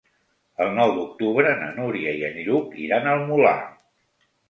[0.65, 3.59] El nou d'octubre na Núria i en Lluc iran al Molar.